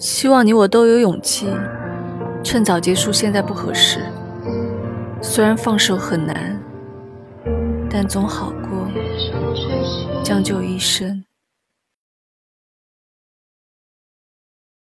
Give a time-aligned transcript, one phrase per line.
[0.00, 1.46] 希望你我都有勇气
[2.42, 4.00] 趁早结束现在不合适。
[5.20, 6.58] 虽然放手很难
[7.90, 8.88] 但总好过
[10.24, 11.22] 将就一生。